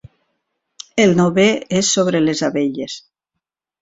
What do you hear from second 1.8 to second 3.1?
és sobre les abelles.